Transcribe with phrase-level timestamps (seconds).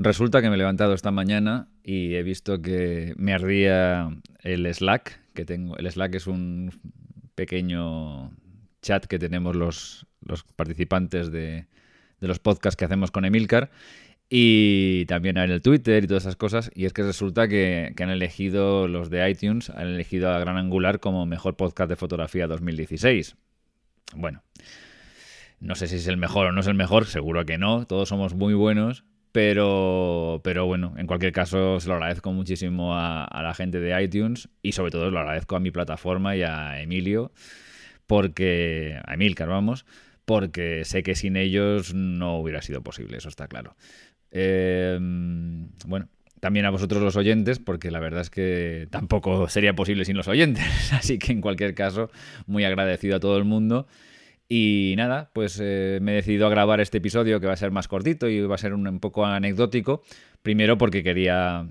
[0.00, 4.08] Resulta que me he levantado esta mañana y he visto que me ardía
[4.44, 5.76] el Slack que tengo.
[5.76, 6.70] El Slack es un
[7.34, 8.30] pequeño
[8.80, 10.06] chat que tenemos los,
[10.54, 11.66] participantes de,
[12.20, 13.72] los podcasts que hacemos con Emilcar
[14.30, 16.70] y también en el Twitter y todas esas cosas.
[16.76, 21.00] Y es que resulta que, han elegido los de iTunes, han elegido a Gran Angular
[21.00, 23.34] como mejor podcast de fotografía 2016.
[24.14, 24.44] Bueno,
[25.58, 28.08] no sé si es el mejor o no es el mejor, seguro que no, todos
[28.08, 29.02] somos muy buenos.
[29.32, 34.48] Pero, pero bueno, en cualquier caso se lo agradezco muchísimo a, la gente de iTunes
[34.62, 37.32] y sobre todo lo agradezco a mi plataforma y a Emilio,
[38.06, 39.84] porque a Emilcar, vamos,
[40.24, 43.76] porque sé que sin ellos no hubiera sido posible, eso está claro.
[44.30, 46.08] Em, bueno,
[46.40, 50.28] también a vosotros los oyentes, porque la verdad es que tampoco sería posible sin los
[50.28, 50.64] oyentes.
[50.92, 52.10] Así que en cualquier caso,
[52.46, 53.86] muy agradecido a todo el mundo.
[54.48, 57.70] Y nada, pues eh, me he decidido a grabar este episodio que va a ser
[57.70, 60.02] más cortito y va a ser un, poco anecdótico.
[60.42, 61.68] Primero porque quería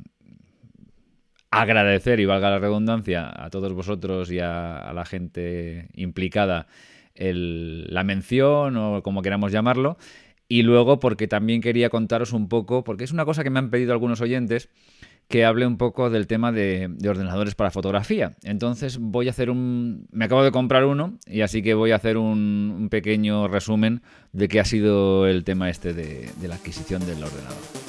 [1.49, 6.67] agradecer, y valga la redundancia, a todos vosotros y a, la gente implicada
[7.15, 9.97] la mención o como queramos llamarlo.
[10.47, 13.71] Y luego porque también quería contaros un poco, porque es una cosa que me han
[13.71, 14.69] pedido algunos oyentes,
[15.27, 18.35] que hable un poco del tema de, ordenadores para fotografía.
[18.43, 20.07] Entonces voy a hacer un...
[20.11, 24.47] Me acabo de comprar uno y así que voy a hacer un, pequeño resumen de
[24.47, 27.87] qué ha sido el tema este de la adquisición del ordenador.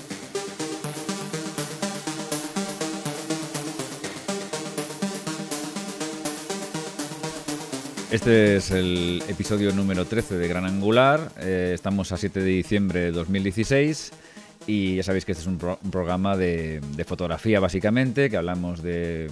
[8.11, 11.31] Este es el episodio número 13 de Gran Angular.
[11.41, 14.13] Eh, estamos a 7 de diciembre de 2016
[14.69, 19.31] y ya sabéis que este es un, programa de, fotografía básicamente, que hablamos de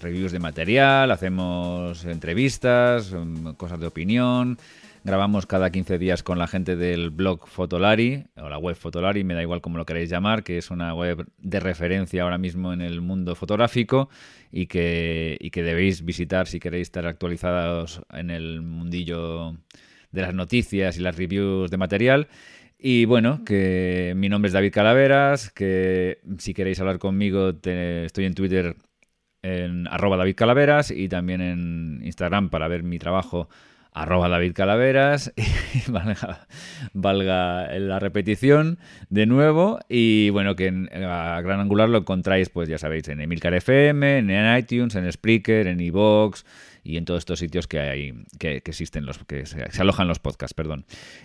[0.00, 4.58] reviews de material, hacemos entrevistas, mm, cosas de opinión,
[5.04, 9.34] grabamos cada 15 días con la gente del blog Fotolari, o la web Fotolari, me
[9.34, 12.80] da igual cómo lo queréis llamar, que es una web de referencia ahora mismo en
[12.80, 14.08] el mundo fotográfico
[14.50, 19.54] y que, que debéis visitar si queréis estar actualizados en el mundillo
[20.12, 22.28] de las noticias y las reviews de material.
[22.78, 28.34] Y bueno, que mi nombre es David Calaveras, que si queréis hablar conmigo estoy en
[28.34, 28.76] Twitter
[29.42, 33.48] en arroba David Calaveras y también en Instagram para ver mi trabajo
[33.92, 35.90] arroba David Calaveras, y
[36.92, 38.78] valga, la repetición
[39.10, 43.20] de nuevo, y bueno, que en, a Gran Angular lo encontráis, pues ya sabéis, en
[43.20, 46.44] Emilcar FM, en iTunes, en Spreaker, en iVoox,
[46.82, 50.54] y en todos estos sitios que hay que, existen los que se, alojan los podcasts
[50.54, 50.84] perdón.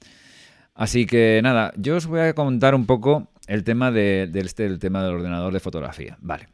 [0.75, 4.81] Así que nada, yo os voy a contar un poco el tema de, este, el
[4.81, 6.19] tema del ordenador de fotografía.
[6.21, 6.49] Vale.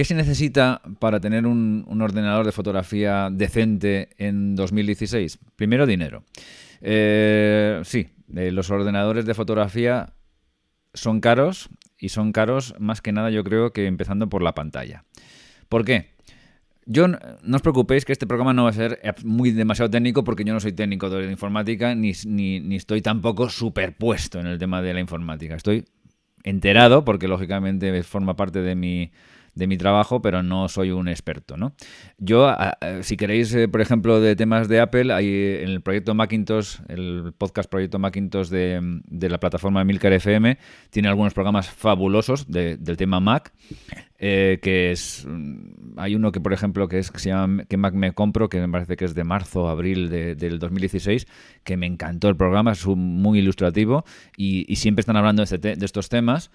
[0.00, 5.38] ¿Qué se necesita para tener un, ordenador de fotografía decente en 2016?
[5.56, 6.24] Primero, dinero.
[6.80, 10.14] Eh, sí, eh, los ordenadores de fotografía
[10.94, 11.68] son caros
[11.98, 15.04] y son caros más que nada yo creo que empezando por la pantalla.
[15.68, 16.14] ¿Por qué?
[16.86, 20.44] Yo no os preocupéis que este programa no va a ser muy demasiado técnico porque
[20.44, 24.80] yo no soy técnico de informática ni, ni, ni estoy tampoco superpuesto en el tema
[24.80, 25.56] de la informática.
[25.56, 25.84] Estoy
[26.42, 29.10] enterado porque lógicamente forma parte de mi
[29.60, 31.74] de mi trabajo, pero no soy un experto, ¿no?
[32.16, 32.50] Yo,
[33.02, 35.28] si queréis, eh, por ejemplo, de temas de Apple, hay
[35.60, 40.56] en el proyecto Macintosh, el podcast proyecto Macintosh de, de la plataforma Milcar FM,
[40.88, 43.52] tiene algunos programas fabulosos del tema Mac,
[44.18, 47.76] eh, que es, mm, hay uno que, por ejemplo, que es que se llama que
[47.76, 51.26] Mac me compro, que me parece que es de marzo, abril de, del 2016,
[51.64, 54.04] que me encantó el programa, es muy ilustrativo
[54.38, 56.50] y, siempre están hablando de, este de estos temas.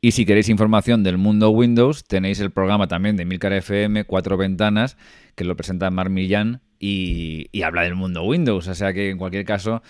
[0.00, 4.36] Y si queréis información del mundo Windows, tenéis el programa también de Milcar FM, Cuatro
[4.36, 4.96] Ventanas,
[5.34, 8.68] que lo presenta Mar Millán y, habla del mundo Windows.
[8.68, 9.82] O sea que en cualquier caso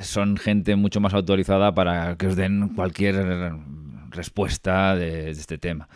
[0.00, 3.54] son gente mucho más autorizada para que os den cualquier
[4.10, 5.88] respuesta de, este tema.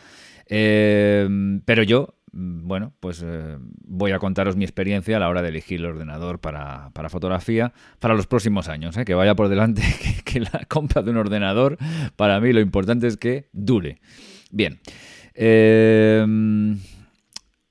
[0.46, 1.28] Eh,
[1.64, 5.80] pero yo bueno, pues eh, voy a contaros mi experiencia a la hora de elegir
[5.80, 8.96] el ordenador para, fotografía para los próximos años.
[8.96, 9.04] ¿eh?
[9.04, 9.82] Que vaya por delante
[10.24, 11.76] que, la compra de un ordenador,
[12.16, 14.00] para mí lo importante es que dure.
[14.50, 14.80] Bien.
[15.34, 16.78] Em,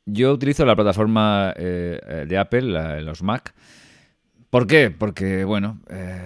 [0.05, 3.53] yo utilizo la plataforma eh, de Apple, los Mac.
[4.49, 4.89] ¿Por qué?
[4.89, 5.79] Porque, bueno,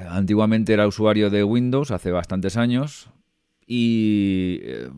[0.10, 3.10] antiguamente era usuario de Windows hace bastantes años,
[3.68, 4.90] y eh,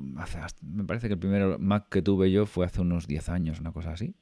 [0.61, 3.71] me parece que el primer Mac que tuve yo fue hace unos 10 años, una
[3.71, 4.15] cosa así.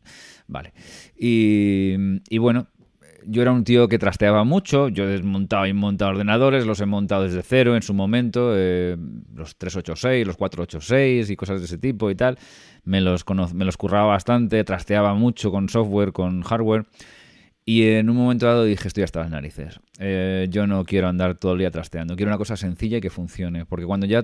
[0.48, 0.74] Vale.
[1.16, 2.68] Y, bueno,
[3.26, 7.24] yo era un tío que trasteaba mucho, yo desmontaba y montado ordenadores, los he montado
[7.24, 8.98] desde cero en su momento, eh,
[9.34, 12.38] los 386, los 486 y cosas de ese tipo y tal.
[12.84, 13.24] Me los,
[13.54, 16.86] me los curraba bastante, trasteaba mucho con software, con hardware.
[17.66, 19.80] Y en un momento dado dije, estoy hasta las narices.
[20.00, 22.16] Eh, yo no quiero andar todo el día trasteando.
[22.16, 23.66] Quiero una cosa sencilla y que funcione.
[23.66, 24.24] Porque cuando ya...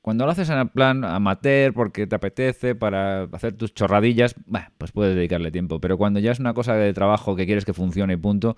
[0.00, 4.36] Cuando lo haces en plan amateur porque te apetece para hacer tus chorradillas,
[4.78, 5.80] pues puedes dedicarle tiempo.
[5.80, 8.56] Pero cuando ya es una cosa de trabajo que quieres que funcione y punto,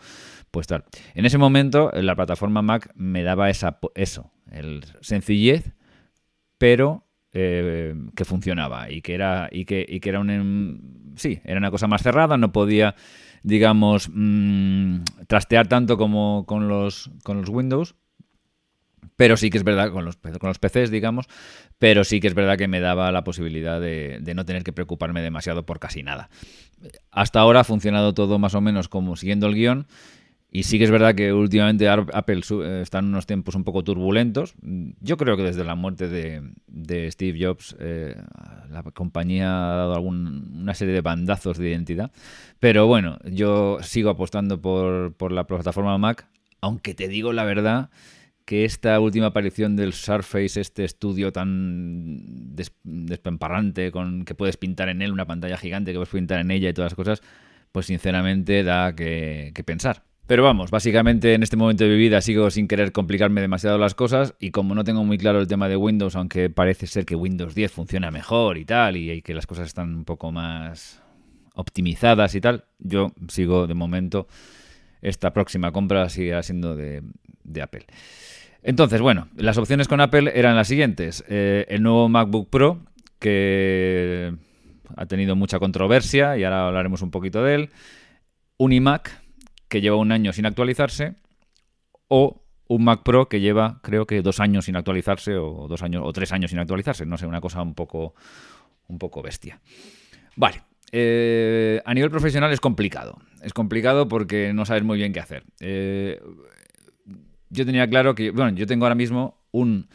[0.51, 0.85] pues tal.
[1.15, 5.75] En ese momento la plataforma Mac me daba esa, eso, el sencillez,
[6.59, 11.59] pero eh, que funcionaba y que era y que, y que era un sí era
[11.59, 12.97] una cosa más cerrada no podía
[13.43, 17.95] digamos, mm, trastear tanto como con los, con los Windows.
[19.17, 21.27] Pero sí que es verdad, con los, con los PCs, digamos,
[21.79, 24.73] pero sí que es verdad que me daba la posibilidad de, de, no tener que
[24.73, 26.31] preocuparme demasiado por casi nada.
[27.11, 29.87] Hasta ahora ha funcionado todo más o menos como siguiendo el guion
[30.53, 33.85] y sí que es verdad que últimamente Apple eh, está en unos tiempos un poco
[33.85, 34.55] turbulentos.
[35.01, 38.17] Yo creo que desde la muerte de, Steve Jobs eh,
[38.69, 42.11] la compañía ha dado algún, una serie de bandazos de identidad.
[42.59, 46.27] Pero bueno, yo sigo apostando por, la plataforma Mac,
[46.61, 47.91] aunque te digo la verdad
[48.45, 55.01] que esta última aparición del Surface, este estudio tan despemparrante con que puedes pintar en
[55.01, 57.23] él una pantalla gigante, que puedes pintar en ella y todas las cosas,
[57.71, 60.10] pues sinceramente da que pensar.
[60.31, 63.97] Pero vamos, básicamente en este momento de mi vida sigo sin querer complicarme demasiado las
[63.97, 67.17] cosas y como no tengo muy claro el tema de Windows, aunque parece ser que
[67.17, 71.03] Windows 10 funciona mejor y tal, y que las cosas están un poco más
[71.57, 74.29] optimizadas y tal, yo sigo de momento
[75.03, 77.03] esta próxima compra sigue siendo de,
[77.61, 77.87] Apple.
[78.63, 81.25] Entonces, bueno, las opciones con Apple eran las siguientes.
[81.29, 82.79] Eh, el nuevo MacBook Pro,
[83.19, 84.33] que
[84.95, 87.71] ha tenido mucha controversia y ahora hablaremos un poquito de él.
[88.59, 89.21] Un iMac,
[89.71, 91.15] que lleva un año sin actualizarse,
[92.09, 96.03] o un Mac Pro que lleva, creo que dos años sin actualizarse, o dos años,
[96.05, 97.07] o tres años sin actualizarse.
[97.07, 98.15] No sé, una cosa un poco,
[98.89, 99.61] un poco bestia.
[100.37, 100.63] Vale.
[100.93, 103.19] Eh, a nivel profesional es complicado.
[103.43, 105.45] Es complicado porque no sabes muy bien qué hacer.
[105.61, 106.21] Eh,
[107.49, 109.89] yo tenía claro que, bueno, yo tengo ahora mismo un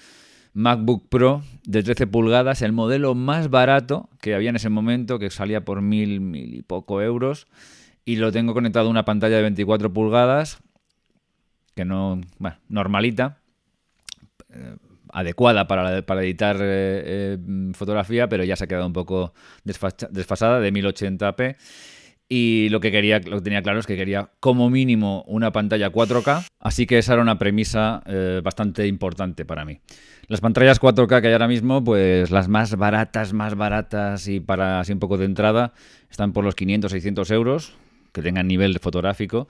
[0.53, 5.29] MacBook Pro de 13 pulgadas, el modelo más barato que había en ese momento, que
[5.29, 7.47] salía por mil, mil y poco euros
[8.05, 10.59] y lo tengo conectado a una pantalla de 24 pulgadas,
[11.75, 13.39] que no, bueno, normalita,
[14.53, 14.77] eh,
[15.11, 17.03] adecuada para, para editar eh,
[17.35, 17.37] eh,
[17.73, 19.33] fotografía, pero ya se ha quedado un poco
[19.63, 21.57] desfasada de 1080p.
[22.27, 25.91] Y lo que quería, lo que tenía claro es que quería como mínimo una pantalla
[25.91, 28.01] 4K, así que esa era una premisa
[28.43, 29.79] bastante importante para mí.
[30.27, 34.79] Las pantallas 4K que hay ahora mismo, pues las más baratas, más baratas y para
[34.79, 35.73] así un poco de entrada,
[36.09, 37.75] están por los 500, 600 euros,
[38.15, 39.47] que tengan nivel fotográfico.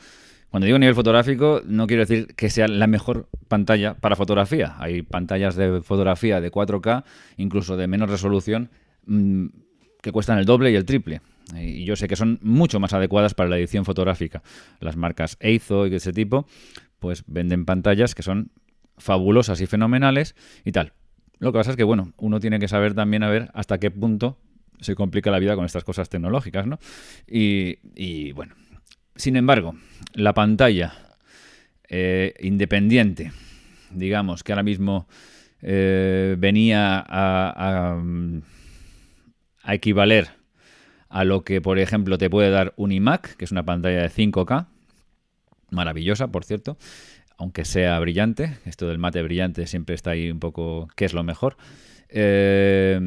[0.49, 4.75] Cuando digo nivel fotográfico, no quiero decir que sea la mejor pantalla para fotografía.
[4.79, 7.03] Hay pantallas de fotografía de 4K,
[7.37, 8.69] incluso de menos resolución,
[9.05, 9.47] mm,
[10.01, 11.21] que cuestan el doble y el triple.
[11.55, 14.41] Y yo sé que son mucho más adecuadas para la edición fotográfica.
[14.79, 16.47] Las marcas Eizo y de ese tipo,
[16.99, 18.51] pues venden pantallas que son
[18.97, 20.93] fabulosas y fenomenales y tal.
[21.37, 23.91] Lo que pasa es que, bueno, uno tiene que saber también a ver hasta qué
[23.91, 24.37] punto
[24.81, 26.79] se complica la vida con estas cosas tecnológicas, ¿no?
[27.27, 28.55] Y, bueno,
[29.15, 29.75] sin embargo,
[30.13, 30.93] la pantalla
[31.87, 33.31] eh, independiente,
[33.91, 35.07] digamos, que ahora mismo
[35.61, 37.97] eh, venía a,
[39.63, 40.29] a, equivaler
[41.09, 44.09] a lo que, por ejemplo, te puede dar un iMac, que es una pantalla de
[44.09, 44.67] 5K,
[45.71, 46.77] maravillosa, por cierto,
[47.37, 51.23] aunque sea brillante, esto del mate brillante siempre está ahí un poco, ¿qué es lo
[51.23, 51.57] mejor?
[52.09, 52.99] Eh,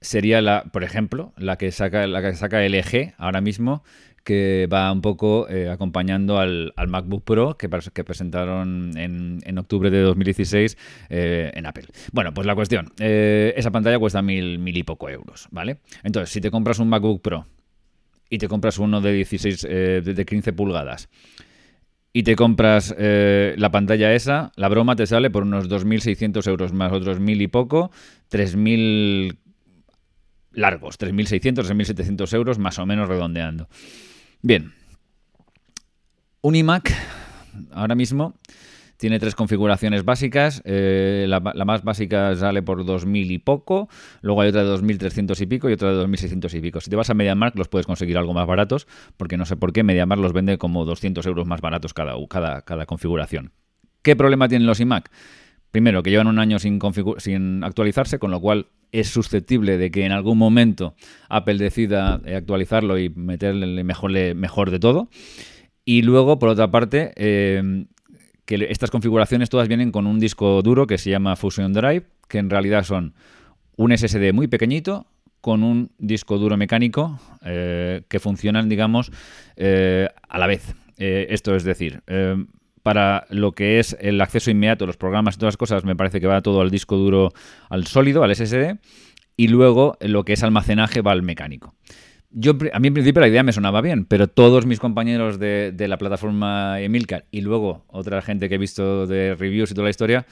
[0.00, 3.82] sería la, por ejemplo, la que saca la que saca LG ahora mismo,
[4.28, 10.00] que va un poco eh, acompañando al, MacBook Pro que, que presentaron en, octubre de
[10.02, 10.76] 2016
[11.08, 11.86] eh, en Apple.
[12.12, 15.78] Bueno, pues la cuestión, eh, esa pantalla cuesta mil, mil y poco euros, ¿vale?
[16.02, 17.46] Entonces, si te compras un MacBook Pro
[18.28, 21.08] y te compras uno de 16, de 15 pulgadas,
[22.12, 26.92] y te compras la pantalla esa, la broma te sale por unos 2.600 euros más
[26.92, 27.90] otros mil y poco,
[28.30, 29.38] 3.000
[30.58, 33.68] largos, 3.600, 3.700 euros más o menos redondeando.
[34.42, 34.72] Bien,
[36.40, 36.92] un iMac
[37.72, 38.34] ahora mismo
[38.96, 40.60] tiene tres configuraciones básicas.
[40.64, 43.88] Eh, la, más básica sale por 2.000 y poco.
[44.22, 46.80] Luego hay otra de 2.300 y pico y otra de 2.600 y pico.
[46.80, 49.72] Si te vas a MediaMark los puedes conseguir algo más baratos porque no sé por
[49.72, 53.52] qué MediaMark los vende como 200 euros más baratos cada, cada, cada configuración.
[54.02, 55.10] ¿Qué problema tienen los iMac?
[55.70, 56.80] Primero, que llevan un año sin,
[57.18, 60.94] sin actualizarse, con lo cual es susceptible de que en algún momento
[61.28, 65.08] Apple decida eh, actualizarlo y meterle mejor, de todo.
[65.84, 67.86] Y luego, por otra parte, eh,
[68.44, 72.38] que estas configuraciones todas vienen con un disco duro que se llama Fusion Drive, que
[72.38, 73.14] en realidad son
[73.76, 75.06] un SSD muy pequeñito
[75.40, 79.12] con un disco duro mecánico eh, que funcionan, digamos,
[79.56, 80.74] a la vez.
[80.96, 82.02] esto es decir,
[82.88, 86.22] para lo que es el acceso inmediato, los programas y todas las cosas, me parece
[86.22, 87.34] que va todo al disco duro,
[87.68, 88.78] al sólido, al SSD,
[89.36, 91.74] y luego lo que es almacenaje va al mecánico.
[92.30, 95.74] Yo, a mí en principio la idea me sonaba bien, pero todos mis compañeros de,
[95.76, 99.90] la plataforma Emilcar y luego otra gente que he visto de reviews y toda la
[99.90, 100.24] historia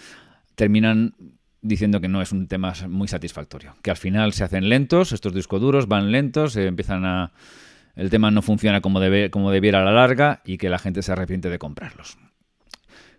[0.54, 1.12] terminan
[1.60, 5.34] diciendo que no es un tema muy satisfactorio, que al final se hacen lentos, estos
[5.34, 7.32] discos duros van lentos, empiezan a
[7.96, 11.02] el tema no funciona como, debe, como debiera a la larga y que la gente
[11.02, 12.16] se arrepiente de comprarlos.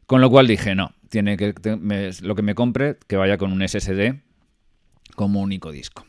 [0.08, 1.54] Con lo cual dije, no, tiene que
[2.22, 4.16] lo que me compre, que vaya con un SSD
[5.16, 6.06] como único disco.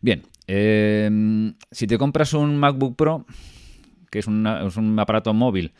[0.00, 3.24] Bien, em, si te compras un MacBook Pro,
[4.10, 5.72] que es un aparato móvil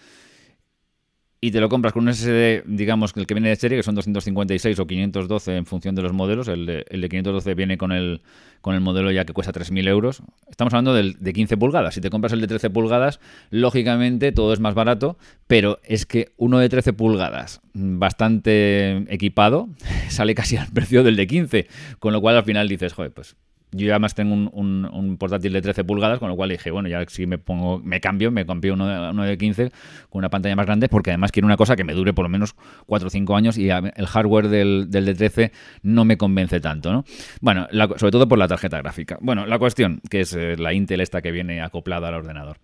[1.47, 3.95] y te lo compras con un SSD, digamos, el que viene de serie, que son
[3.95, 6.49] 256 o 512 en función de los modelos.
[6.49, 8.21] El de, 512 viene con el,
[8.63, 10.23] con el modelo ya que cuesta 3.000 euros.
[10.51, 11.95] Estamos hablando del, de 15 pulgadas.
[11.95, 16.33] Si te compras el de 13 pulgadas, lógicamente todo es más barato, pero es que
[16.37, 19.69] uno de 13 pulgadas, bastante equipado,
[20.09, 21.69] sale casi al precio del de 15.
[22.01, 23.37] Con lo cual al final dices, joder, pues
[23.73, 27.27] yo además tengo un, portátil de 13 pulgadas, con lo cual dije, bueno, ya si
[27.27, 29.71] me pongo, me cambio, me cambio uno de, uno de 15
[30.09, 32.29] con una pantalla más grande, porque además quiero una cosa que me dure por lo
[32.29, 32.55] menos
[32.87, 36.93] 4 o 5 años y el hardware del, del de 13 no me convence tanto,
[36.93, 37.05] ¿no?
[37.41, 39.19] Bueno, sobre todo por la tarjeta gráfica.
[39.21, 42.59] Bueno, la cuestión, que es eh, la Intel esta que viene acoplada al ordenador.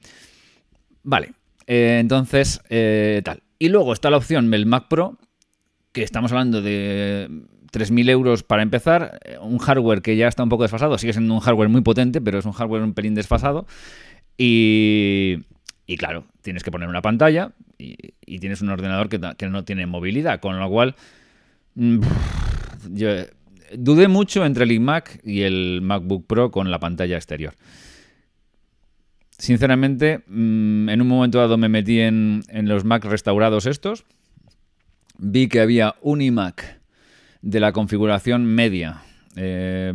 [1.02, 1.32] Vale,
[1.66, 3.42] eh, entonces, eh, tal.
[3.58, 5.18] Y luego está la opción del Mac Pro,
[5.92, 7.28] que estamos hablando de
[7.72, 11.34] 3.000 euros para empezar, eh, un hardware que ya está un poco desfasado, sigue siendo
[11.34, 13.66] un hardware muy potente, pero es un hardware un pelín desfasado.
[14.36, 15.38] Y,
[15.86, 19.86] y claro, tienes que poner una pantalla y, tienes un ordenador que, que, no tiene
[19.86, 20.94] movilidad, con lo cual
[21.74, 22.00] mm,
[22.90, 23.08] yo
[23.76, 27.54] dudé mucho entre el iMac y el MacBook Pro con la pantalla exterior.
[29.38, 34.04] Sinceramente, mm, en un momento dado me metí en, en los Mac restaurados estos,
[35.18, 36.81] vi que había un iMac
[37.42, 39.02] de la configuración media.
[39.36, 39.92] Eh,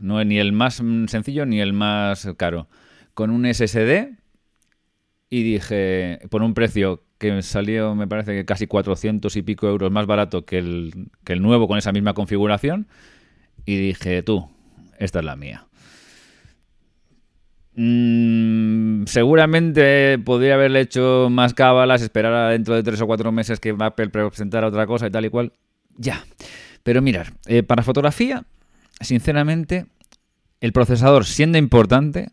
[0.00, 2.68] no es ni el más sencillo ni el más caro.
[3.14, 4.18] Con un SSD
[5.30, 9.90] y dije, por un precio que salió, me parece que casi 400 y pico euros
[9.92, 12.88] más barato que el, que el nuevo con esa misma configuración.
[13.64, 14.50] Y dije, tú,
[14.98, 15.66] esta es la mía.
[17.74, 23.74] Mm, seguramente podría haberle hecho más cábalas, esperar dentro de tres o cuatro meses que
[23.78, 25.52] Apple presentara otra cosa y tal y cual.
[25.96, 26.24] Ya.
[26.82, 28.44] Pero mirar, eh, para fotografía,
[29.00, 29.86] sinceramente,
[30.60, 32.30] el procesador, siendo importante,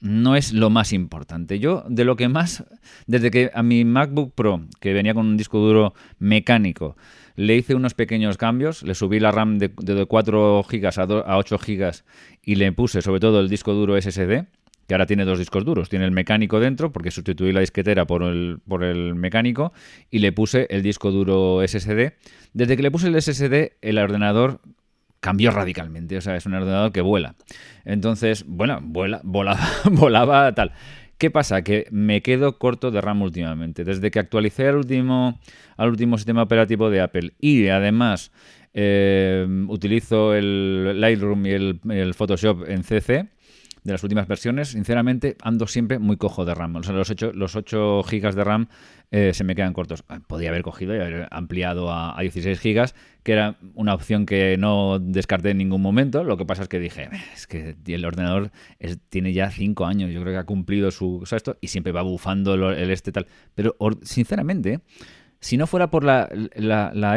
[0.00, 1.58] no es lo más importante.
[1.58, 2.64] Yo, de lo que más,
[3.06, 6.96] desde que a mi MacBook Pro, que venía con un disco duro mecánico,
[7.36, 11.58] le hice unos pequeños cambios, le subí la RAM de, 4 GB a, a 8
[11.58, 11.92] GB
[12.42, 14.46] y le puse sobre todo el disco duro SSD,
[14.86, 15.88] que ahora tiene dos discos duros.
[15.88, 19.72] Tiene el mecánico dentro, porque sustituí la disquetera por el, por el mecánico,
[20.10, 22.12] y le puse el disco duro SSD.
[22.52, 24.60] Desde que le puse el SSD, el ordenador
[25.20, 26.16] cambió radicalmente.
[26.16, 27.34] O sea, es un ordenador que vuela.
[27.84, 30.72] Entonces, bueno, vuela, volaba, volaba tal.
[31.18, 31.62] ¿Qué pasa?
[31.62, 33.84] Que me quedo corto de RAM últimamente.
[33.84, 35.40] Desde que actualicé al último,
[35.76, 38.32] al último sistema operativo de Apple y además
[38.74, 43.28] eh, utilizo el Lightroom y el, el Photoshop en CC,
[43.84, 46.76] de las últimas versiones, sinceramente ando siempre muy cojo de RAM.
[46.76, 48.68] O sea, los 8, los 8 GB de RAM
[49.10, 50.04] eh, se me quedan cortos.
[50.08, 54.56] Ah, podía haber cogido y haber ampliado a, 16 GB, que era una opción que
[54.56, 56.24] no descarté en ningún momento.
[56.24, 58.50] Lo que pasa es que dije, es que el ordenador
[59.10, 61.22] tiene ya 5 años, yo creo que ha cumplido su...
[61.30, 63.26] O esto, y siempre va bufando el, este tal.
[63.54, 64.80] Pero sinceramente
[65.44, 66.26] si no fuera por la,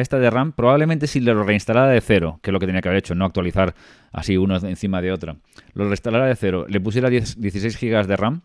[0.01, 2.89] esta de RAM, probablemente si lo reinstalara de cero, que es lo que tenía que
[2.89, 3.73] haber hecho, no actualizar
[4.11, 5.37] así uno encima de otro,
[5.73, 8.41] lo reinstalara de cero, le pusiera 16 GB de RAM,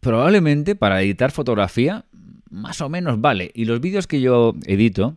[0.00, 2.06] probablemente para editar fotografía,
[2.50, 3.52] más o menos vale.
[3.54, 5.14] Y los vídeos que yo edito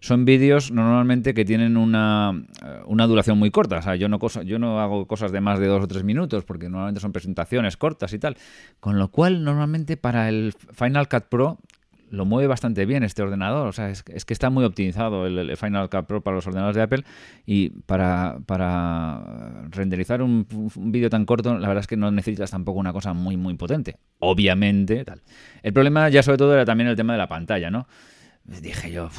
[0.00, 2.32] son vídeos normalmente que tienen una,
[2.86, 3.76] una, duración muy corta.
[3.76, 6.44] O sea, yo no, yo no hago cosas de más de dos o tres minutos
[6.44, 8.38] porque normalmente son presentaciones cortas y tal.
[8.80, 11.58] Con lo cual, normalmente para el Final Cut Pro
[12.10, 13.68] lo mueve bastante bien este ordenador.
[13.68, 16.82] O sea, es, que está muy optimizado el, Final Cut Pro para los ordenadores de
[16.82, 17.04] Apple
[17.46, 19.22] y para, para
[19.70, 23.36] renderizar un, vídeo tan corto, la verdad es que no necesitas tampoco una cosa muy,
[23.36, 23.96] muy potente.
[24.18, 25.22] Obviamente, tal.
[25.62, 27.86] El problema ya sobre todo era también el tema de la pantalla, ¿no?
[28.44, 29.10] Dije yo,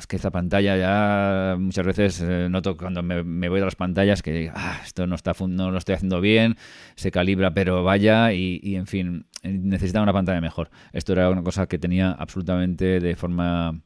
[0.00, 4.22] es que esta pantalla ya muchas veces eh, noto cuando me, voy a las pantallas
[4.22, 6.56] que ah, esto no está no lo estoy haciendo bien,
[6.96, 10.70] se calibra pero vaya y, en fin, necesitaba una pantalla mejor.
[10.92, 13.80] Esto era una cosa que tenía absolutamente de forma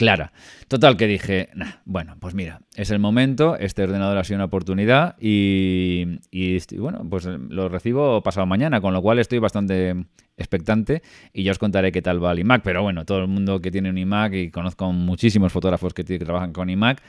[0.00, 0.32] clara.
[0.66, 1.50] Total que dije,
[1.84, 7.06] bueno, pues mira, es el momento, este ordenador ha sido una oportunidad y, y, bueno,
[7.10, 9.94] pues lo recibo pasado mañana, con lo cual estoy bastante
[10.38, 11.02] expectante
[11.34, 12.62] y ya os contaré qué tal va el iMac.
[12.62, 16.54] Pero bueno, todo el mundo que tiene un iMac y conozco muchísimos fotógrafos que, trabajan
[16.54, 17.02] con iMac,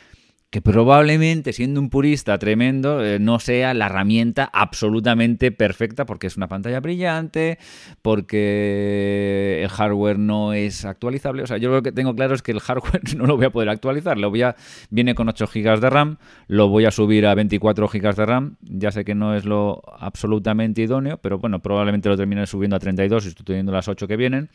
[0.52, 6.36] que probablemente siendo un purista tremendo eh, no sea la herramienta absolutamente perfecta porque es
[6.36, 7.58] una pantalla brillante,
[8.02, 11.44] porque el hardware no es actualizable.
[11.44, 13.50] O sea, yo lo que tengo claro es que el hardware no lo voy a
[13.50, 14.18] poder actualizar.
[14.18, 14.58] Lo voy a,
[14.90, 16.18] viene con 8 GB de RAM,
[16.48, 18.58] lo voy a subir a 24 GB de RAM.
[18.62, 22.80] Ya sé que no es lo absolutamente idóneo, pero bueno, probablemente lo termine subiendo a
[22.80, 24.50] 32 y estoy teniendo las 8 que vienen.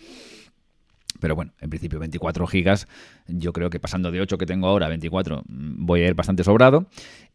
[1.20, 2.88] Pero bueno, en principio 24 gigas,
[3.26, 6.14] yo creo que pasando de 8 que tengo ahora a 24 mm, voy a ir
[6.14, 6.86] bastante sobrado.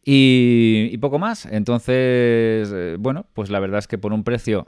[0.04, 1.46] Y, poco más.
[1.46, 4.66] Entonces, eh, bueno, pues la verdad es que por un precio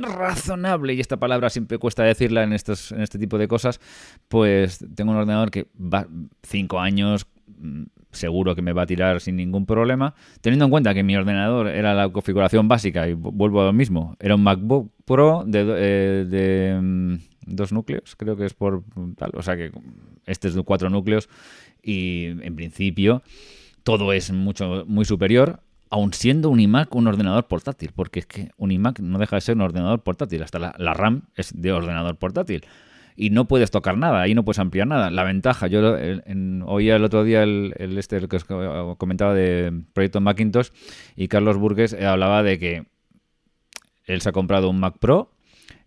[0.00, 3.80] razonable, y esta palabra siempre cuesta decirla en, estos, en este tipo de cosas,
[4.28, 6.06] pues tengo un ordenador que va
[6.42, 7.26] 5 años,
[7.58, 11.16] mm, seguro que me va a tirar sin ningún problema, teniendo en cuenta que mi
[11.16, 15.64] ordenador era la configuración básica, y vuelvo a lo mismo, era un MacBook Pro de,
[15.76, 17.14] eh, mm,
[17.46, 18.82] dos núcleos, creo que es por
[19.16, 19.70] tal, o sea que
[20.26, 21.28] este es de cuatro núcleos
[21.82, 23.22] y en principio
[23.82, 25.60] todo es mucho muy superior,
[25.90, 29.40] aun siendo un iMac un ordenador portátil, porque es que un iMac no deja de
[29.42, 32.64] ser un ordenador portátil, hasta la, RAM es de ordenador portátil
[33.16, 35.10] y no puedes tocar nada, ahí no puedes ampliar nada.
[35.10, 35.96] La ventaja, yo
[36.66, 38.44] oía el otro día el, este el que os
[38.98, 40.70] comentaba de Proyecto Macintosh
[41.16, 42.86] y Carlos Burgues eh, hablaba de que
[44.06, 45.30] él se ha comprado un Mac Pro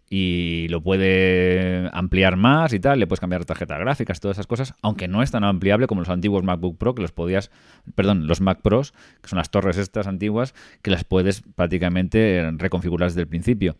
[0.09, 4.73] y lo puede ampliar más y tal, le puedes cambiar tarjetas gráficas, todas esas cosas,
[4.81, 7.51] aunque no es tan ampliable como los antiguos MacBook Pro que los podías,
[7.93, 13.09] perdón, los Mac Pros, que son las torres estas antiguas, que las puedes prácticamente reconfigurar
[13.09, 13.75] desde el principio.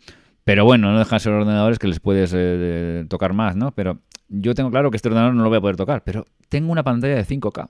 [0.47, 3.73] Pero bueno, no dejan ser ordenadores que les puedes eh, tocar más, ¿no?
[3.73, 6.71] Pero yo tengo claro que este ordenador no lo voy a poder tocar, pero tengo
[6.71, 7.67] una pantalla de 5K.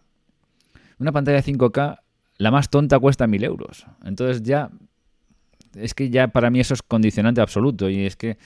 [0.99, 1.99] Una pantalla de 5K,
[2.37, 3.87] la más tonta cuesta 1000 euros.
[4.05, 4.69] Entonces ya
[5.73, 8.37] es que ya para mí eso es condicionante absoluto y es que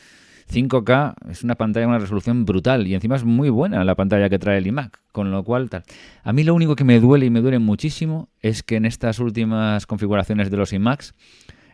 [0.50, 4.40] 5K es una pantalla una resolución brutal y encima es muy buena la pantalla que
[4.40, 5.84] trae el iMac, con lo cual tal.
[6.24, 9.20] A mí lo único que me duele y me duele muchísimo es que en estas
[9.20, 11.16] últimas configuraciones de los iMacs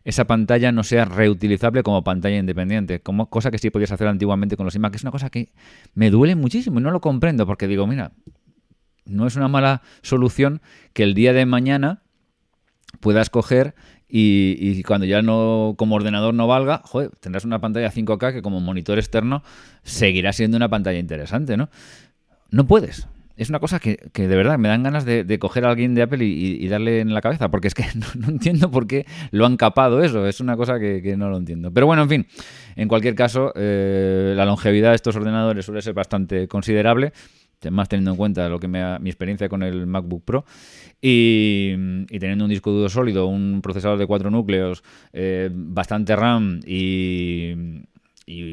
[0.07, 4.55] esa pantalla no sea reutilizable como pantalla independiente, como cosa que sí podías hacer antiguamente
[4.55, 4.95] con los iMac.
[4.95, 5.51] Es una cosa que
[5.95, 8.13] me duele muchísimo y no lo comprendo porque digo, mira,
[9.03, 10.61] no es una mala solución
[10.93, 12.03] que el día de mañana
[13.01, 13.75] puedas coger
[14.07, 18.61] y, cuando ya no como ordenador no valga, joder, tendrás una pantalla 5K que como
[18.61, 19.43] monitor externo
[19.83, 21.69] seguirá siendo una pantalla interesante, ¿no?
[22.49, 23.09] No puedes.
[23.37, 26.25] Es una cosa que, de verdad me dan ganas de, coger a alguien de Apple
[26.25, 30.03] y, darle en la cabeza, porque es que no, entiendo por qué lo han capado
[30.03, 30.25] eso.
[30.27, 31.71] Es una cosa que, no lo entiendo.
[31.71, 32.27] Pero bueno, en fin,
[32.75, 37.13] en cualquier caso, eh, la longevidad de estos ordenadores suele ser bastante considerable
[37.71, 40.45] más teniendo en cuenta lo que me mi experiencia con el MacBook Pro
[41.01, 41.71] y,
[42.07, 47.55] teniendo un disco duro sólido, un procesador de cuatro núcleos, eh, bastante RAM y,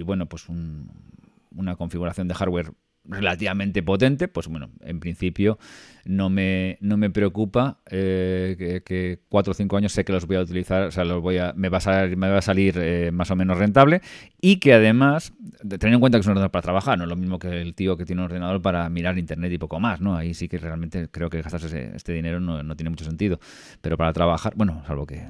[0.02, 2.72] bueno, pues una configuración de hardware
[3.06, 5.58] relativamente potente, pues bueno, en principio
[6.04, 10.36] no me, no me preocupa eh, que, cuatro o cinco años sé que los voy
[10.36, 13.58] a utilizar, o sea, los voy a, me, va a salir, eh, más o menos
[13.58, 14.00] rentable
[14.40, 17.16] y que además, teniendo en cuenta que es un ordenador para trabajar, no es lo
[17.16, 20.16] mismo que el tío que tiene un ordenador para mirar internet y poco más, ¿no?
[20.16, 23.38] Ahí sí que realmente creo que gastarse este dinero no, no tiene mucho sentido,
[23.80, 25.28] pero para trabajar, bueno, salvo que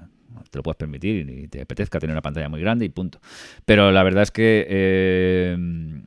[0.50, 3.20] te lo puedes permitir y te apetezca tener una pantalla muy grande y punto.
[3.64, 4.66] Pero la verdad es que...
[4.68, 6.04] Eh,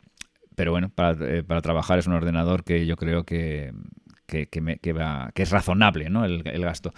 [0.57, 3.71] pero bueno, para, para, trabajar es un ordenador que yo creo que,
[4.25, 6.25] que, me, va, que es razonable ¿no?
[6.25, 6.93] el, gasto.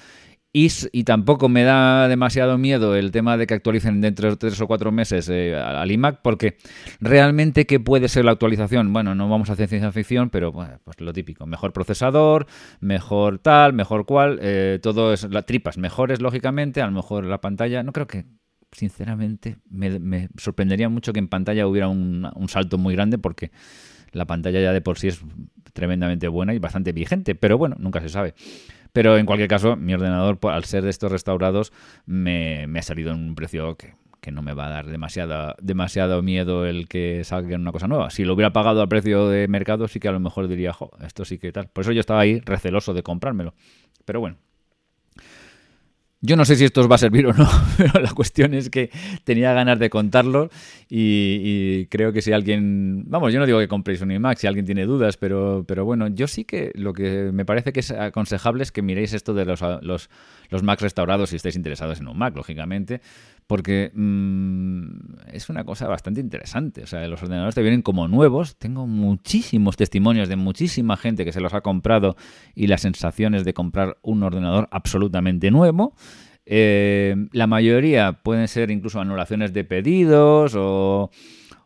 [0.54, 0.70] Y,
[1.04, 4.94] tampoco me da demasiado miedo el tema de que actualicen dentro de tres o cuatro
[4.94, 6.56] meses eh, al iMac, porque
[7.02, 8.94] realmente, ¿qué puede ser la actualización?
[8.94, 12.48] Bueno, no vamos a hacer ciencia ficción, pero bueno, pues lo típico: mejor procesador,
[12.80, 17.42] mejor tal, mejor cual, eh, todo es las tripas mejores, lógicamente, a lo mejor la
[17.42, 17.84] pantalla.
[17.84, 18.26] No creo que,
[18.72, 23.52] sinceramente, me, sorprendería mucho que en pantalla hubiera un, salto muy grande, porque
[24.12, 25.22] la pantalla ya de por sí es
[25.74, 28.34] tremendamente buena y bastante vigente, pero bueno, nunca se sabe.
[28.92, 31.72] Pero en cualquier caso, mi ordenador, al ser de estos restaurados,
[32.06, 33.94] me, ha salido en un precio que,
[34.32, 38.12] no me va a dar demasiado miedo el que salga una cosa nueva.
[38.12, 40.92] Si lo hubiera pagado al precio de mercado, sí que a lo mejor diría, jo,
[41.04, 41.68] esto sí que tal.
[41.70, 43.56] Por eso yo estaba ahí receloso de comprármelo.
[44.06, 44.38] Pero bueno,
[46.22, 48.70] yo no sé si esto os va a servir o no, pero la cuestión es
[48.70, 48.90] que
[49.24, 50.50] tenía ganas de contarlo
[50.90, 54.66] y, creo que si alguien, vamos, yo no digo que compréis un iMac, si alguien
[54.66, 58.64] tiene dudas, pero, pero bueno, yo sí que lo que me parece que es aconsejable
[58.64, 60.10] es que miréis esto de los, los,
[60.50, 63.02] los Macs restaurados si estáis interesados en un Mac, lógicamente,
[63.50, 66.84] porque mm, es una cosa bastante interesante.
[66.84, 68.58] O sea, los ordenadores te vienen como nuevos.
[68.58, 72.16] Tengo muchísimos testimonios de muchísima gente que se los ha comprado
[72.54, 75.96] y las sensaciones de comprar un ordenador absolutamente nuevo.
[76.46, 81.10] Eh, la mayoría pueden ser incluso anulaciones de pedidos o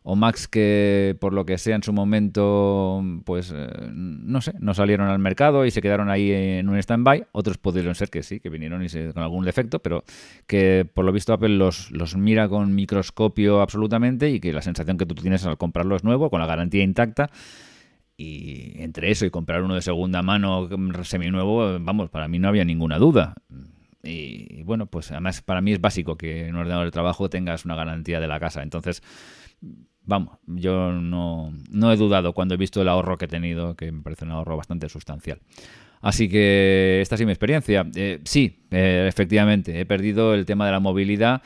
[0.06, 4.74] o Max que por lo que sea en su momento, pues eh, no sé, no
[4.74, 7.28] salieron al mercado y se quedaron ahí en un stand-by.
[7.32, 10.04] Otros pudieron ser que sí, que vinieron y con algún defecto, pero
[10.46, 14.98] que por lo visto Apple los, los mira con microscopio absolutamente y que la sensación
[14.98, 17.30] que tú tienes al comprarlo es nuevo, con la garantía intacta.
[18.18, 20.68] Y entre eso y comprar uno de segunda mano
[21.02, 23.34] seminuevo, vamos, para mí no había ninguna duda.
[24.02, 27.64] Y, bueno, pues además para mí es básico que en un ordenador de trabajo tengas
[27.64, 28.62] una garantía de la casa.
[28.62, 29.02] Entonces,
[30.04, 33.92] vamos, yo no, no, he dudado cuando he visto el ahorro que he tenido, que
[33.92, 35.40] me parece un ahorro bastante sustancial.
[36.00, 37.86] Así que esta ha sido mi experiencia.
[37.94, 41.42] Eh, sí, eh, efectivamente, he perdido el tema de la movilidad,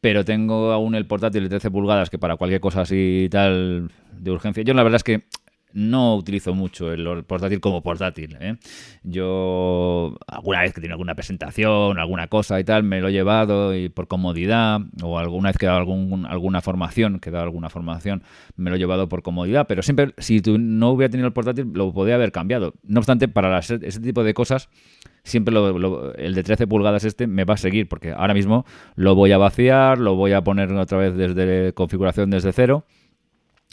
[0.00, 4.30] pero tengo aún el portátil de 13 pulgadas que para cualquier cosa así tal de
[4.30, 4.62] urgencia.
[4.62, 5.22] Yo la verdad es que
[5.74, 8.36] no utilizo mucho el portátil como portátil.
[8.40, 8.56] ¿eh?
[9.02, 13.74] Yo alguna vez que tiene alguna presentación, alguna cosa y tal, me lo he llevado
[13.74, 17.70] y por comodidad, o alguna vez que he dado algún, alguna formación, que he alguna
[17.70, 18.22] formación,
[18.56, 21.70] me lo he llevado por comodidad, pero siempre, si tú no hubiera tenido el portátil,
[21.72, 22.74] lo podría haber cambiado.
[22.84, 24.68] No obstante, para ese tipo de cosas,
[25.24, 25.54] siempre
[26.16, 29.38] el de 13 pulgadas este me va a seguir, porque ahora mismo lo voy a
[29.38, 32.84] vaciar, lo voy a poner otra vez desde configuración desde cero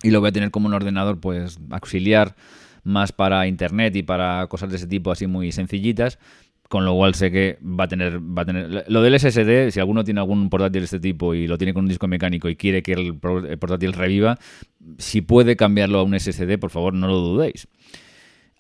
[0.04, 2.36] y lo voy a tener como un ordenador pues auxiliar
[2.84, 6.20] más para internet y para cosas de ese tipo así muy sencillitas
[6.70, 9.80] con lo cual sé que va a tener va a tener lo del SSD si
[9.80, 12.56] alguno tiene algún portátil de este tipo y lo tiene con un disco mecánico y
[12.56, 14.38] quiere que el portátil reviva
[14.98, 17.68] si puede cambiarlo a un SSD por favor no lo dudéis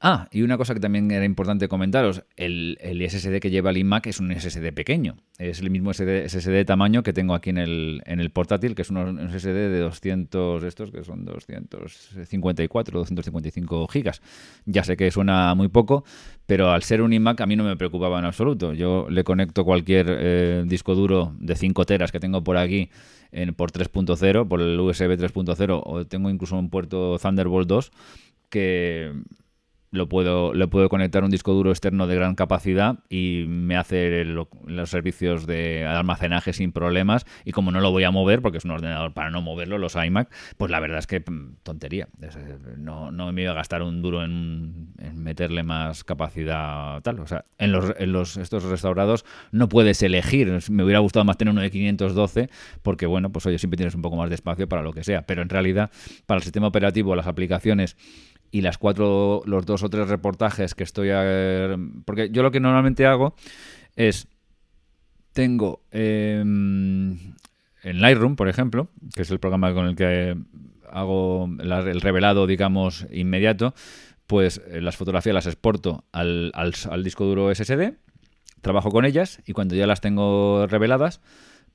[0.01, 4.07] Ah, y una cosa que también era importante comentaros, el, SSD que lleva el iMac
[4.07, 8.01] es un SSD pequeño, es el mismo SSD, de tamaño que tengo aquí en el,
[8.05, 14.21] en el portátil, que es un, SSD de 200, estos que son 254, 255 gigas.
[14.65, 16.05] Ya sé que suena muy poco,
[16.45, 18.71] pero al ser un iMac a mí no me preocupaba en absoluto.
[18.71, 22.89] Yo le conecto cualquier eh, disco duro de 5 teras que tengo por aquí
[23.33, 27.91] en, por 3.0, por el USB 3.0, o tengo incluso un puerto Thunderbolt 2
[28.49, 29.11] que
[29.91, 34.23] lo puedo, le puedo conectar un disco duro externo de gran capacidad y me hace
[34.23, 34.47] los
[34.89, 37.25] servicios de almacenaje sin problemas.
[37.43, 39.95] Y como no lo voy a mover, porque es un ordenador para no moverlo, los
[39.95, 42.07] iMac, pues la verdad es que mm, tontería.
[42.77, 47.19] No, no me iba a gastar un duro en, meterle más capacidad tal.
[47.19, 50.59] O sea, en los, en los estos restaurados no puedes elegir.
[50.69, 52.49] Me hubiera gustado más tener uno de 512
[52.83, 55.23] porque, bueno, pues oye, siempre tienes un poco más de espacio para lo que sea.
[55.23, 55.89] Pero en realidad,
[56.27, 57.97] para el sistema operativo, las aplicaciones
[58.51, 62.59] y las cuatro, los dos o tres reportajes que estoy a, porque yo lo que
[62.59, 63.35] normalmente hago
[63.95, 64.27] es
[65.33, 67.17] tengo em,
[67.83, 70.35] en Lightroom, por ejemplo, que es el programa con el que
[70.91, 73.73] hago el revelado, digamos, inmediato,
[74.25, 77.93] pues eh, las fotografías las exporto al, al, disco duro SSD,
[78.61, 81.21] trabajo con ellas y cuando ya las tengo reveladas,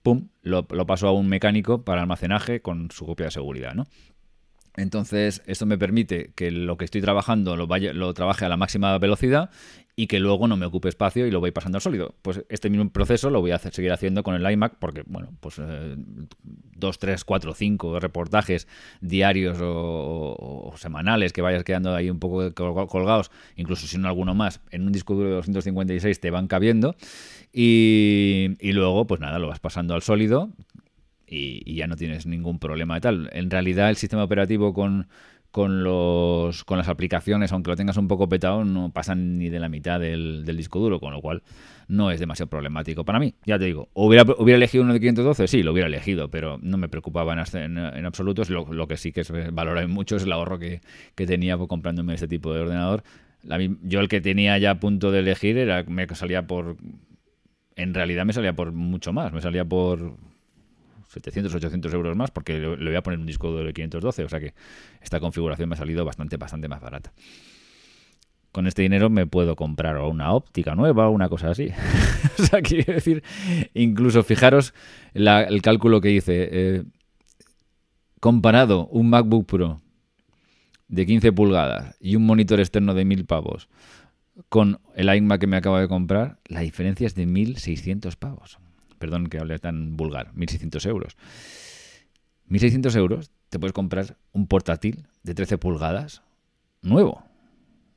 [0.02, 3.86] pum, lo paso a un mecánico para almacenaje con su copia de seguridad, ¿no?
[4.76, 9.50] Entonces, esto me permite que lo que estoy trabajando lo, trabaje a la máxima velocidad
[9.94, 12.16] y que luego no me ocupe espacio y lo voy pasando al sólido.
[12.22, 15.60] Pues este mismo proceso lo voy a seguir haciendo con el iMac porque, bueno, pues
[15.60, 15.94] eh,
[16.42, 18.66] dos, tres, cuatro, cinco reportajes
[19.00, 22.52] diarios o, semanales que vayas quedando ahí un poco
[22.88, 26.96] colgados, incluso si no alguno más, en un disco duro de 256 te van cabiendo
[27.52, 30.50] y luego, pues nada, lo vas pasando al sólido
[31.26, 33.30] y, ya no tienes ningún problema de tal.
[33.32, 35.08] En realidad el sistema operativo con,
[35.50, 39.60] con, los, con las aplicaciones, aunque lo tengas un poco petado, no pasan ni de
[39.60, 41.42] la mitad del, disco duro, con lo cual
[41.88, 43.34] no es demasiado problemático para mí.
[43.44, 45.46] Ya te digo, ¿hubiera, hubiera elegido uno de 512?
[45.48, 48.42] Sí, lo hubiera elegido, pero no me preocupaba en, absoluto.
[48.48, 50.80] Lo, lo, que sí que valora mucho es el ahorro que,
[51.14, 53.02] que tenía comprándome este tipo de ordenador.
[53.82, 56.76] yo el que tenía ya a punto de elegir era me salía por...
[57.76, 60.16] En realidad me salía por mucho más, me salía por
[61.14, 64.40] 700, 800 euros más porque le, voy a poner un disco de 512, o sea
[64.40, 64.54] que
[65.00, 67.12] esta configuración me ha salido bastante, bastante más barata.
[68.52, 71.70] Con este dinero me puedo comprar una óptica nueva o una cosa así.
[72.38, 73.22] o sea, quiero decir,
[73.74, 74.74] incluso fijaros
[75.12, 76.48] el cálculo que hice.
[76.52, 76.84] Eh,
[78.20, 79.80] comparado un MacBook Pro
[80.88, 83.68] de 15 pulgadas y un monitor externo de 1000 pavos
[84.48, 88.58] con el iMac que me acabo de comprar, la diferencia es de 1600 pavos.
[89.04, 90.32] Perdón que hable tan vulgar.
[90.32, 91.18] 1.600 euros.
[92.48, 96.22] 1.600 euros te puedes comprar un portátil de 13 pulgadas
[96.80, 97.22] nuevo.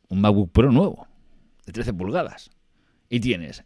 [0.09, 1.07] Un MacBook Pro nuevo
[1.65, 2.49] de 13 pulgadas.
[3.07, 3.63] Y tienes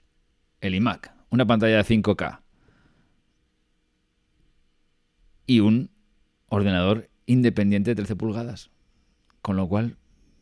[0.59, 2.41] el iMac, una pantalla de 5K
[5.47, 5.89] y un
[6.45, 8.69] ordenador independiente de 13 pulgadas.
[9.41, 9.97] Con lo cual,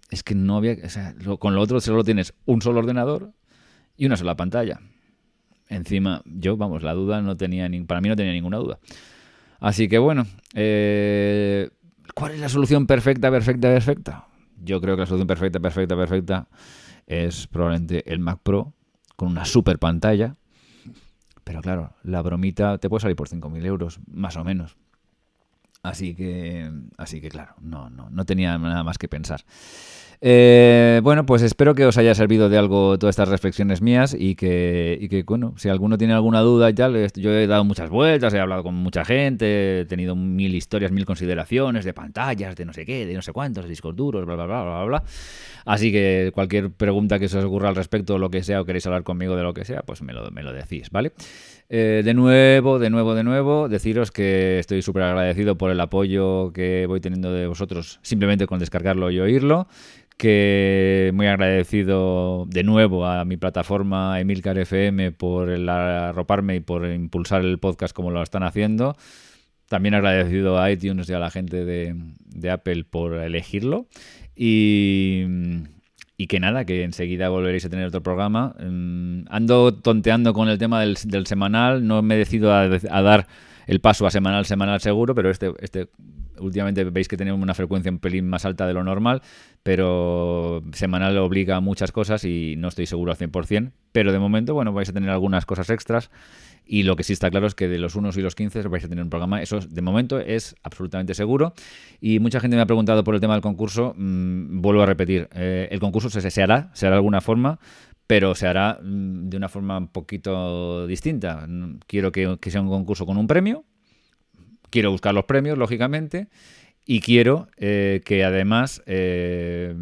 [0.09, 0.75] es que no había.
[0.83, 3.31] O sea, con lo otro solo tienes un solo ordenador
[3.95, 4.81] y una sola pantalla.
[5.69, 8.79] Encima, yo, vamos, la duda no tenía, ni, para mí no tenía ninguna duda.
[9.59, 11.69] Así que bueno, eh,
[12.15, 14.27] ¿cuál es la solución perfecta, perfecta, perfecta?
[14.63, 16.47] Yo creo que la solución perfecta, perfecta, perfecta
[17.05, 18.73] es probablemente el Mac Pro
[19.15, 20.35] con una super pantalla.
[21.43, 24.77] Pero claro, la bromita te puede salir por 5.000 euros, más o menos.
[25.81, 29.41] Así que, así que claro, no, no, no tenía nada más que pensar.
[30.21, 34.35] Eh, bueno, pues espero que os haya servido de algo todas estas reflexiones mías y
[34.35, 38.39] que, bueno, si alguno tiene alguna duda y tal, yo he dado muchas vueltas, he
[38.39, 42.85] hablado con mucha gente, he tenido mil historias, mil consideraciones de pantallas, de no sé
[42.85, 45.03] qué, de no sé cuántos, de discos duros, bla, bla, bla, bla, bla.
[45.65, 48.85] Así que cualquier pregunta que se os ocurra al respecto, lo que sea, o queréis
[48.87, 51.13] hablar conmigo de lo que sea, pues me lo, me lo decís, ¿vale?
[51.69, 56.51] Eh, de nuevo, de nuevo, de nuevo, deciros que estoy súper agradecido por el apoyo
[56.51, 59.67] que voy teniendo de vosotros simplemente con descargarlo y oírlo.
[60.19, 67.45] Que muy agradecido de nuevo a mi plataforma Emilcar FM por arroparme y por impulsar
[67.45, 68.97] el podcast como lo están haciendo.
[69.69, 73.87] También agradecido a iTunes y a la gente de, de Apple por elegirlo.
[74.35, 75.23] Y
[76.19, 78.53] y que nada, que enseguida volveréis a tener otro programa.
[78.59, 83.27] Mm, ando tonteando con el tema del, semanal, no me decido a, a, dar
[83.69, 85.89] el paso a semanal, semanal seguro, pero este, este
[86.39, 89.21] últimamente veis que tenemos una frecuencia un pelín más alta de lo normal,
[89.61, 94.55] pero semanal obliga a muchas cosas y no estoy seguro al 100%, pero de momento,
[94.55, 96.09] bueno, vais a tener algunas cosas extras
[96.65, 98.85] y lo que sí está claro es que de los unos y los 15 vais
[98.85, 101.53] a tener un programa, eso de momento es absolutamente seguro.
[101.99, 105.29] Y mucha gente me ha preguntado por el tema del concurso, mm, vuelvo a repetir,
[105.33, 107.59] eh, el concurso se, se hará, se hará de alguna forma,
[108.09, 111.47] pero se hará mm, de una forma un poquito distinta.
[111.85, 113.65] Quiero que, sea un concurso con un premio,
[114.71, 116.27] quiero buscar los premios, lógicamente,
[116.87, 119.75] y quiero eh, que además eh,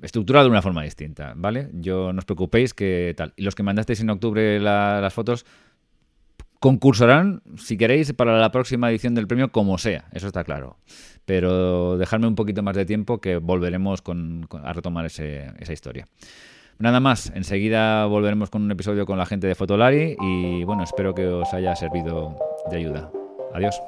[0.00, 1.68] estructurado de una forma distinta, ¿vale?
[1.72, 3.32] Yo no os preocupéis que tal.
[3.34, 5.44] Y los que mandasteis en octubre las fotos
[6.60, 10.76] concursarán, si queréis, para la próxima edición del premio, como sea, eso está claro.
[11.24, 14.04] Pero dejadme un poquito más de tiempo que volveremos
[14.62, 16.06] a retomar esa historia.
[16.78, 21.14] Nada más, enseguida volveremos con un episodio con la gente de Fotolari y bueno, espero
[21.14, 22.36] que os haya servido
[22.70, 23.10] de ayuda.
[23.54, 23.80] Adiós.